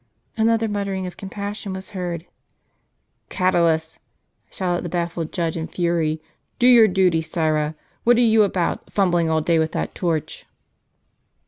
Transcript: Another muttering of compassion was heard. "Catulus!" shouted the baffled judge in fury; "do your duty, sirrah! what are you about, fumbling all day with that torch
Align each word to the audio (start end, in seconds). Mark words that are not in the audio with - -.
Another 0.35 0.67
muttering 0.67 1.05
of 1.05 1.15
compassion 1.15 1.73
was 1.73 1.89
heard. 1.89 2.25
"Catulus!" 3.29 3.99
shouted 4.49 4.83
the 4.83 4.89
baffled 4.89 5.31
judge 5.31 5.55
in 5.55 5.67
fury; 5.67 6.19
"do 6.57 6.65
your 6.65 6.87
duty, 6.87 7.21
sirrah! 7.21 7.75
what 8.03 8.17
are 8.17 8.21
you 8.21 8.41
about, 8.41 8.91
fumbling 8.91 9.29
all 9.29 9.41
day 9.41 9.59
with 9.59 9.73
that 9.73 9.93
torch 9.93 10.47